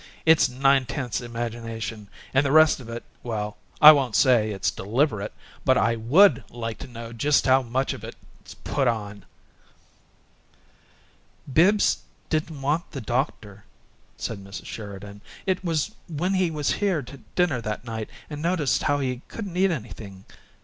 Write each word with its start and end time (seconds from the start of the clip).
It's 0.25 0.49
nine 0.49 0.87
tenths 0.87 1.21
imagination, 1.21 2.07
and 2.33 2.43
the 2.43 2.51
rest 2.51 2.79
of 2.79 2.89
it 2.89 3.03
well, 3.21 3.57
I 3.79 3.91
won't 3.91 4.15
say 4.15 4.49
it's 4.49 4.71
deliberate, 4.71 5.31
but 5.63 5.77
I 5.77 5.95
WOULD 5.95 6.43
like 6.49 6.79
to 6.79 6.87
know 6.87 7.13
just 7.13 7.45
how 7.45 7.61
much 7.61 7.93
of 7.93 8.03
it's 8.03 8.55
put 8.63 8.87
on!" 8.87 9.25
"Bibbs 11.53 11.99
didn't 12.31 12.61
want 12.63 12.89
the 12.89 13.01
doctor," 13.01 13.63
said 14.17 14.43
Mrs. 14.43 14.65
Sheridan. 14.65 15.21
"It 15.45 15.63
was 15.63 15.91
when 16.09 16.33
he 16.33 16.49
was 16.49 16.71
here 16.71 17.03
to 17.03 17.19
dinner 17.35 17.61
that 17.61 17.85
night, 17.85 18.09
and 18.27 18.41
noticed 18.41 18.81
how 18.81 18.97
he 18.97 19.21
couldn't 19.27 19.55
eat 19.55 19.69
anything. 19.69 20.25